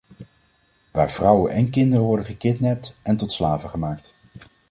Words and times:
Waar 0.91 1.11
vrouwen 1.11 1.51
en 1.51 1.69
kinderen 1.69 2.05
worden 2.05 2.25
gekidnapt 2.25 2.95
en 3.01 3.17
tot 3.17 3.31
slaven 3.31 3.69
gemaakt? 3.69 4.15